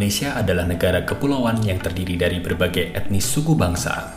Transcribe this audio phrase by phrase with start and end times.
[0.00, 4.16] Indonesia adalah negara kepulauan yang terdiri dari berbagai etnis suku bangsa.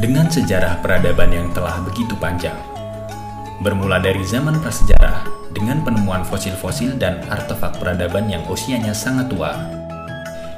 [0.00, 2.56] Dengan sejarah peradaban yang telah begitu panjang.
[3.60, 9.60] Bermula dari zaman prasejarah dengan penemuan fosil-fosil dan artefak peradaban yang usianya sangat tua.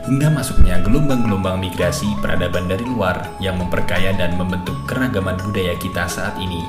[0.06, 6.38] Hingga masuknya gelombang-gelombang migrasi peradaban dari luar yang memperkaya dan membentuk keragaman budaya kita saat
[6.38, 6.62] ini.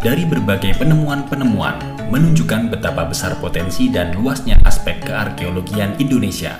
[0.00, 6.54] Dari berbagai penemuan-penemuan menunjukkan betapa besar potensi dan luasnya aspek kearkeologian Indonesia.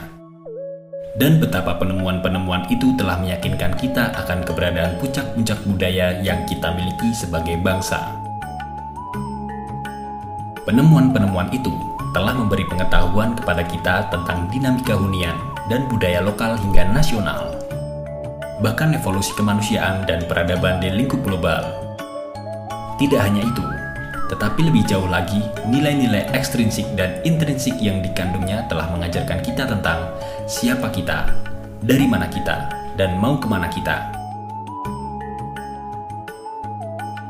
[1.16, 7.56] Dan betapa penemuan-penemuan itu telah meyakinkan kita akan keberadaan puncak-puncak budaya yang kita miliki sebagai
[7.64, 8.12] bangsa.
[10.68, 11.73] Penemuan-penemuan itu
[12.10, 15.38] telah memberi pengetahuan kepada kita tentang dinamika hunian
[15.70, 17.54] dan budaya lokal hingga nasional,
[18.60, 21.65] bahkan evolusi kemanusiaan dan peradaban di lingkup global.
[22.96, 23.65] Tidak hanya itu,
[24.26, 25.38] tetapi lebih jauh lagi,
[25.70, 30.10] nilai-nilai ekstrinsik dan intrinsik yang dikandungnya telah mengajarkan kita tentang
[30.51, 31.30] siapa kita,
[31.78, 32.66] dari mana kita,
[32.98, 34.16] dan mau ke mana kita.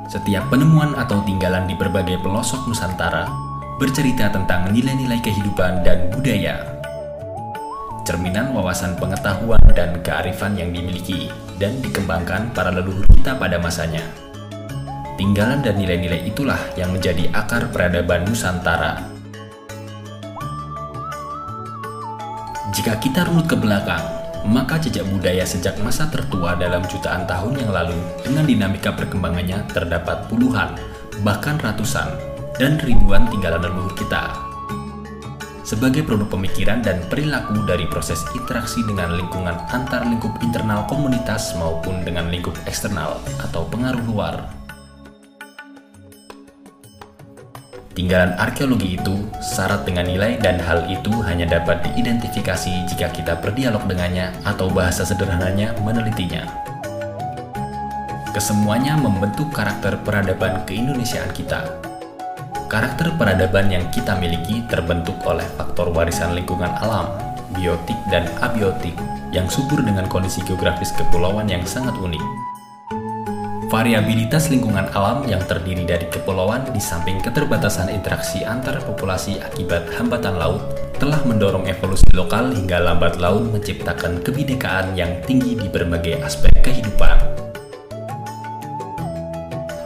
[0.08, 3.28] Setiap penemuan atau tinggalan di berbagai pelosok Nusantara
[3.76, 6.64] bercerita tentang nilai-nilai kehidupan dan budaya.
[8.08, 11.28] Cerminan wawasan pengetahuan dan kearifan yang dimiliki
[11.60, 14.25] dan dikembangkan para leluhur kita pada masanya.
[15.16, 19.00] Tinggalan dan nilai-nilai itulah yang menjadi akar peradaban Nusantara.
[22.76, 24.04] Jika kita runut ke belakang,
[24.44, 30.28] maka jejak budaya sejak masa tertua dalam jutaan tahun yang lalu dengan dinamika perkembangannya terdapat
[30.28, 30.76] puluhan,
[31.24, 32.12] bahkan ratusan,
[32.60, 34.36] dan ribuan tinggalan leluhur kita.
[35.66, 42.06] Sebagai produk pemikiran dan perilaku dari proses interaksi dengan lingkungan antar lingkup internal komunitas maupun
[42.06, 44.55] dengan lingkup eksternal atau pengaruh luar.
[47.96, 53.80] Tinggalan arkeologi itu syarat dengan nilai dan hal itu hanya dapat diidentifikasi jika kita berdialog
[53.88, 56.44] dengannya atau bahasa sederhananya menelitinya.
[58.36, 61.64] Kesemuanya membentuk karakter peradaban keindonesiaan kita.
[62.68, 67.08] Karakter peradaban yang kita miliki terbentuk oleh faktor warisan lingkungan alam,
[67.56, 68.92] biotik dan abiotik
[69.32, 72.45] yang subur dengan kondisi geografis kepulauan yang sangat unik.
[73.76, 80.40] Variabilitas lingkungan alam yang terdiri dari kepulauan di samping keterbatasan interaksi antar populasi akibat hambatan
[80.40, 80.64] laut
[80.96, 87.20] telah mendorong evolusi lokal hingga lambat laun menciptakan kebinekaan yang tinggi di berbagai aspek kehidupan.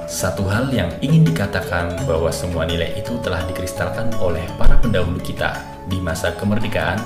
[0.07, 5.59] Satu hal yang ingin dikatakan bahwa semua nilai itu telah dikristalkan oleh para pendahulu kita
[5.91, 7.03] di masa kemerdekaan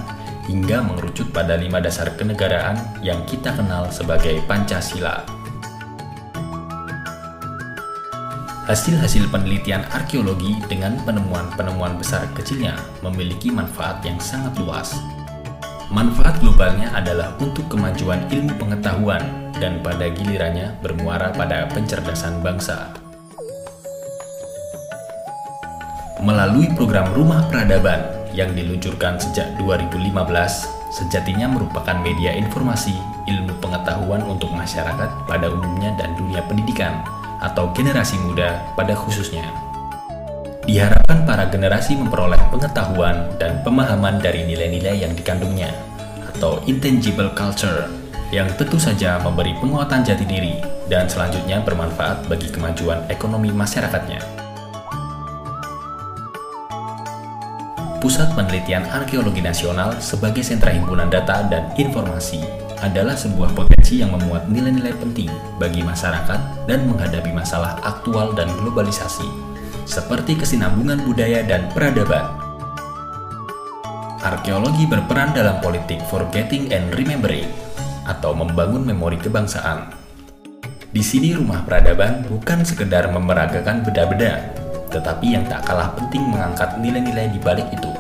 [0.53, 5.44] hingga mengerucut pada lima dasar kenegaraan yang kita kenal sebagai Pancasila.
[8.65, 12.73] Hasil-hasil penelitian arkeologi dengan penemuan-penemuan besar kecilnya
[13.05, 14.97] memiliki manfaat yang sangat luas.
[15.93, 22.89] Manfaat globalnya adalah untuk kemajuan ilmu pengetahuan dan pada gilirannya bermuara pada pencerdasan bangsa.
[26.25, 28.01] Melalui program Rumah Peradaban
[28.33, 30.09] yang diluncurkan sejak 2015,
[30.89, 32.97] sejatinya merupakan media informasi,
[33.29, 37.05] ilmu pengetahuan untuk masyarakat pada umumnya dan dunia pendidikan
[37.43, 39.47] atau generasi muda pada khususnya.
[40.65, 45.69] Diharapkan para generasi memperoleh pengetahuan dan pemahaman dari nilai-nilai yang dikandungnya,
[46.35, 47.85] atau intangible culture,
[48.33, 50.59] yang tentu saja memberi penguatan jati diri
[50.89, 54.25] dan selanjutnya bermanfaat bagi kemajuan ekonomi masyarakatnya.
[58.01, 64.53] Pusat Penelitian Arkeologi Nasional sebagai sentra himpunan data dan informasi adalah sebuah potensi yang memuat
[64.53, 69.25] nilai-nilai penting bagi masyarakat dan menghadapi masalah aktual dan globalisasi,
[69.89, 72.29] seperti kesinambungan budaya dan peradaban.
[74.21, 77.49] Arkeologi berperan dalam politik forgetting and remembering,
[78.05, 79.93] atau membangun memori kebangsaan.
[80.93, 84.53] Di sini rumah peradaban bukan sekedar memeragakan beda-beda,
[84.93, 87.91] tetapi yang tak kalah penting mengangkat nilai-nilai di balik itu,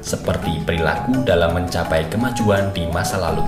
[0.00, 3.44] seperti perilaku dalam mencapai kemajuan di masa lalu.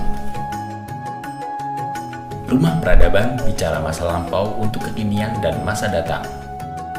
[2.49, 6.25] Rumah peradaban bicara masa lampau untuk kekinian dan masa datang.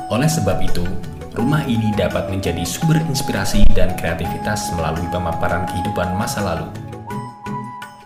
[0.07, 0.87] Oleh sebab itu,
[1.35, 6.71] rumah ini dapat menjadi sumber inspirasi dan kreativitas melalui pemaparan kehidupan masa lalu.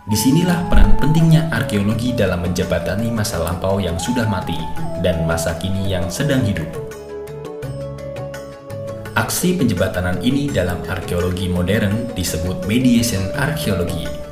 [0.09, 4.57] Di sinilah peran pentingnya arkeologi dalam menjebatani masa lampau yang sudah mati
[5.05, 6.65] dan masa kini yang sedang hidup.
[9.13, 14.24] Aksi penjebatanan ini dalam arkeologi modern disebut mediation arkeologi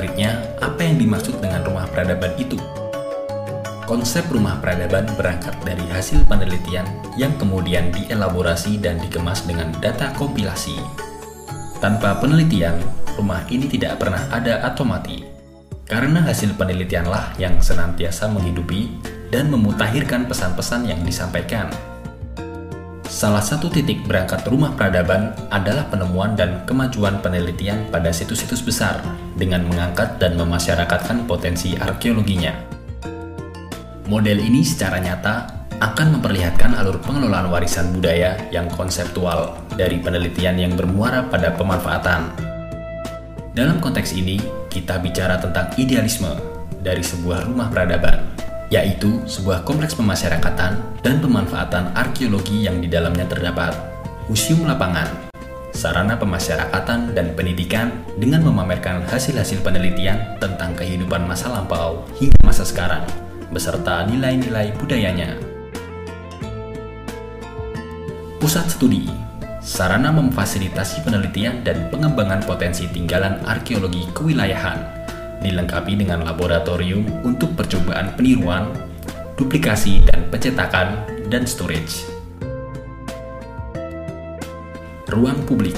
[0.00, 2.56] Konkretnya, apa yang dimaksud dengan rumah peradaban itu?
[3.84, 6.88] Konsep rumah peradaban berangkat dari hasil penelitian
[7.20, 10.72] yang kemudian dielaborasi dan dikemas dengan data kompilasi.
[11.84, 12.80] Tanpa penelitian,
[13.20, 15.20] rumah ini tidak pernah ada atau mati.
[15.84, 21.68] Karena hasil penelitianlah yang senantiasa menghidupi dan memutakhirkan pesan-pesan yang disampaikan.
[23.20, 28.96] Salah satu titik berangkat rumah peradaban adalah penemuan dan kemajuan penelitian pada situs-situs besar
[29.36, 32.56] dengan mengangkat dan memasyarakatkan potensi arkeologinya.
[34.08, 40.72] Model ini secara nyata akan memperlihatkan alur pengelolaan warisan budaya yang konseptual dari penelitian yang
[40.72, 42.32] bermuara pada pemanfaatan.
[43.52, 44.40] Dalam konteks ini,
[44.72, 46.40] kita bicara tentang idealisme
[46.80, 48.29] dari sebuah rumah peradaban
[48.70, 53.74] yaitu sebuah kompleks pemasyarakatan dan pemanfaatan arkeologi yang di dalamnya terdapat
[54.30, 55.10] museum lapangan,
[55.74, 63.02] sarana pemasyarakatan dan pendidikan dengan memamerkan hasil-hasil penelitian tentang kehidupan masa lampau hingga masa sekarang,
[63.50, 65.34] beserta nilai-nilai budayanya.
[68.38, 69.04] Pusat studi
[69.60, 74.99] sarana memfasilitasi penelitian dan pengembangan potensi tinggalan arkeologi kewilayahan
[75.40, 78.70] dilengkapi dengan laboratorium untuk percobaan peniruan,
[79.36, 81.00] duplikasi dan pencetakan,
[81.32, 82.04] dan storage.
[85.10, 85.74] Ruang publik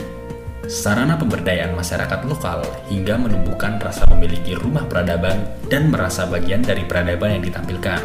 [0.68, 7.40] sarana pemberdayaan masyarakat lokal hingga menumbuhkan rasa memiliki rumah peradaban dan merasa bagian dari peradaban
[7.40, 8.00] yang ditampilkan.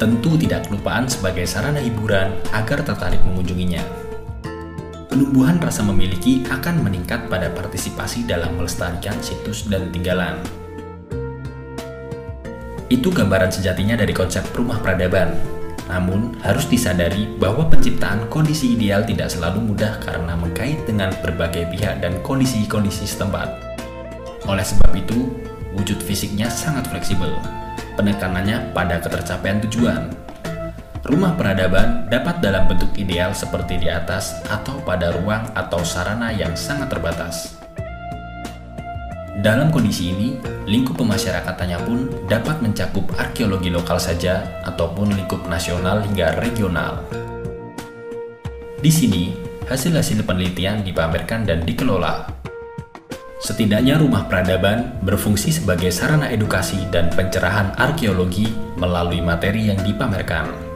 [0.00, 4.09] Tentu tidak kelupaan sebagai sarana hiburan agar tertarik mengunjunginya
[5.10, 10.38] penumbuhan rasa memiliki akan meningkat pada partisipasi dalam melestarikan situs dan tinggalan.
[12.86, 15.34] Itu gambaran sejatinya dari konsep rumah peradaban.
[15.90, 21.98] Namun, harus disadari bahwa penciptaan kondisi ideal tidak selalu mudah karena mengkait dengan berbagai pihak
[21.98, 23.50] dan kondisi-kondisi setempat.
[24.46, 25.34] Oleh sebab itu,
[25.74, 27.34] wujud fisiknya sangat fleksibel.
[27.98, 30.14] Penekanannya pada ketercapaian tujuan,
[31.00, 36.52] Rumah peradaban dapat dalam bentuk ideal seperti di atas atau pada ruang atau sarana yang
[36.52, 37.56] sangat terbatas.
[39.40, 40.36] Dalam kondisi ini,
[40.68, 41.98] lingkup pemasyarakatannya pun
[42.28, 47.00] dapat mencakup arkeologi lokal saja ataupun lingkup nasional hingga regional.
[48.84, 49.32] Di sini,
[49.64, 52.28] hasil-hasil penelitian dipamerkan dan dikelola.
[53.40, 60.69] Setidaknya rumah peradaban berfungsi sebagai sarana edukasi dan pencerahan arkeologi melalui materi yang dipamerkan.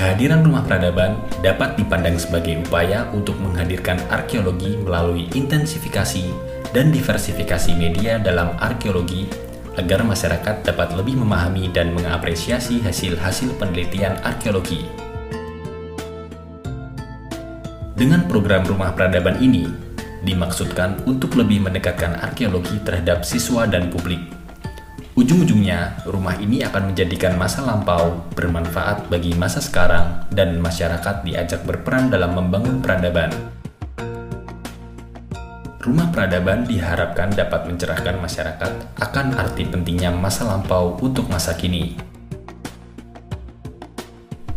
[0.00, 6.24] Kehadiran rumah peradaban dapat dipandang sebagai upaya untuk menghadirkan arkeologi melalui intensifikasi
[6.72, 9.28] dan diversifikasi media dalam arkeologi
[9.76, 14.88] agar masyarakat dapat lebih memahami dan mengapresiasi hasil-hasil penelitian arkeologi.
[17.92, 19.68] Dengan program Rumah Peradaban ini,
[20.24, 24.39] dimaksudkan untuk lebih mendekatkan arkeologi terhadap siswa dan publik
[25.20, 32.08] Ujung-ujungnya, rumah ini akan menjadikan masa lampau bermanfaat bagi masa sekarang dan masyarakat diajak berperan
[32.08, 33.28] dalam membangun peradaban.
[35.76, 42.00] Rumah peradaban diharapkan dapat mencerahkan masyarakat akan arti pentingnya masa lampau untuk masa kini.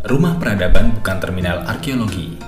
[0.08, 2.40] Rumah peradaban bukan terminal arkeologi,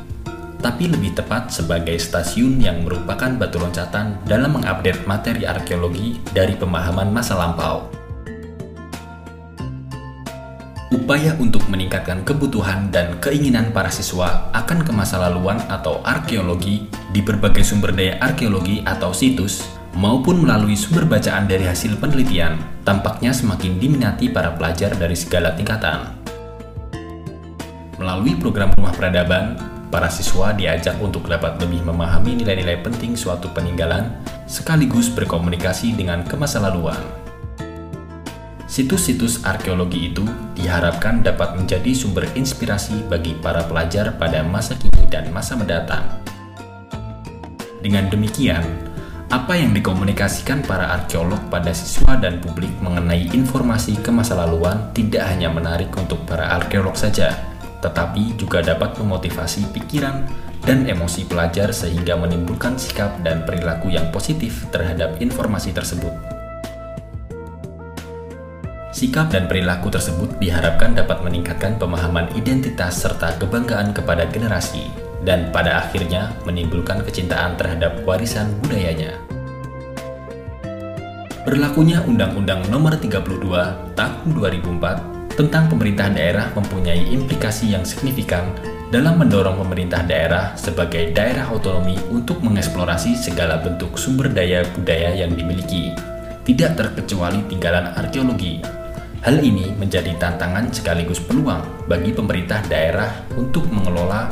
[0.64, 7.12] tapi lebih tepat sebagai stasiun yang merupakan batu loncatan dalam mengupdate materi arkeologi dari pemahaman
[7.12, 7.95] masa lampau.
[10.96, 17.92] Upaya untuk meningkatkan kebutuhan dan keinginan para siswa akan kemasalahluan atau arkeologi di berbagai sumber
[17.92, 19.68] daya arkeologi atau situs
[20.00, 22.56] maupun melalui sumber bacaan dari hasil penelitian
[22.88, 26.16] tampaknya semakin diminati para pelajar dari segala tingkatan.
[28.00, 29.60] Melalui program Rumah Peradaban,
[29.92, 34.16] para siswa diajak untuk dapat lebih memahami nilai-nilai penting suatu peninggalan
[34.48, 37.25] sekaligus berkomunikasi dengan kemasalahluan.
[38.76, 45.32] Situs-situs arkeologi itu diharapkan dapat menjadi sumber inspirasi bagi para pelajar pada masa kini dan
[45.32, 46.04] masa mendatang.
[47.80, 48.68] Dengan demikian,
[49.32, 55.96] apa yang dikomunikasikan para arkeolog pada siswa dan publik mengenai informasi kemasalahluan tidak hanya menarik
[55.96, 57.32] untuk para arkeolog saja,
[57.80, 60.28] tetapi juga dapat memotivasi pikiran
[60.68, 66.35] dan emosi pelajar sehingga menimbulkan sikap dan perilaku yang positif terhadap informasi tersebut.
[68.96, 74.88] Sikap dan perilaku tersebut diharapkan dapat meningkatkan pemahaman identitas serta kebanggaan kepada generasi,
[75.28, 79.20] dan pada akhirnya menimbulkan kecintaan terhadap warisan budayanya.
[81.44, 88.48] Berlakunya Undang-Undang Nomor 32 Tahun 2004 tentang pemerintahan daerah mempunyai implikasi yang signifikan
[88.96, 95.36] dalam mendorong pemerintah daerah sebagai daerah otonomi untuk mengeksplorasi segala bentuk sumber daya budaya yang
[95.36, 95.92] dimiliki
[96.46, 98.85] tidak terkecuali tinggalan arkeologi.
[99.26, 104.30] Hal ini menjadi tantangan sekaligus peluang bagi pemerintah daerah untuk mengelola,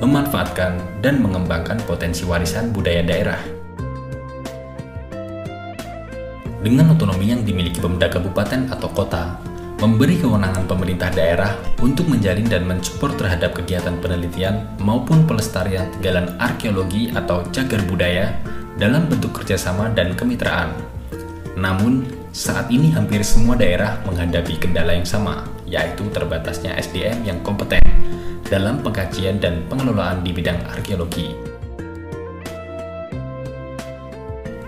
[0.00, 3.36] memanfaatkan, dan mengembangkan potensi warisan budaya daerah.
[6.64, 9.36] Dengan otonomi yang dimiliki Pemda Kabupaten atau kota,
[9.76, 11.52] memberi kewenangan pemerintah daerah
[11.84, 18.32] untuk menjalin dan mensupport terhadap kegiatan penelitian maupun pelestarian tinggalan arkeologi atau cagar budaya
[18.80, 20.72] dalam bentuk kerjasama dan kemitraan.
[21.60, 27.82] Namun, saat ini hampir semua daerah menghadapi kendala yang sama, yaitu terbatasnya SDM yang kompeten
[28.46, 31.34] dalam pengkajian dan pengelolaan di bidang arkeologi.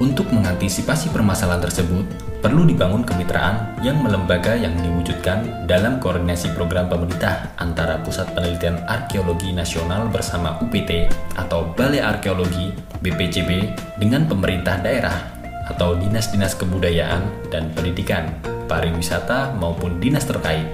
[0.02, 2.02] Untuk mengantisipasi permasalahan tersebut,
[2.42, 9.54] perlu dibangun kemitraan yang melembaga yang diwujudkan dalam koordinasi program pemerintah antara Pusat Penelitian Arkeologi
[9.54, 11.06] Nasional bersama UPT
[11.38, 13.50] atau Balai Arkeologi BPCB
[14.02, 18.32] dengan pemerintah daerah atau dinas-dinas kebudayaan dan pendidikan,
[18.66, 20.66] pariwisata maupun dinas terkait.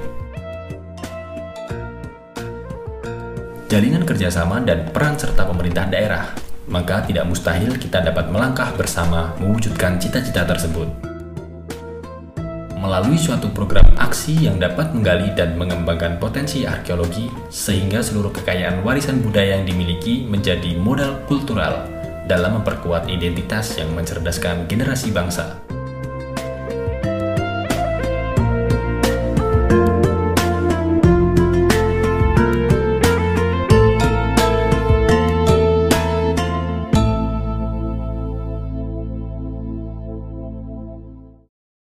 [3.69, 9.97] Jalinan kerjasama dan peran serta pemerintah daerah maka tidak mustahil kita dapat melangkah bersama mewujudkan
[9.97, 10.87] cita-cita tersebut.
[12.79, 19.19] Melalui suatu program aksi yang dapat menggali dan mengembangkan potensi arkeologi, sehingga seluruh kekayaan warisan
[19.19, 21.98] budaya yang dimiliki menjadi modal kultural
[22.29, 25.65] dalam memperkuat identitas yang mencerdaskan generasi bangsa.